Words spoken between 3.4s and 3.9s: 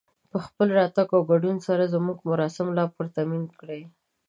کړئ